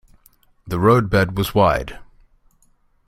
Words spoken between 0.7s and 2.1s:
roadbed was wide.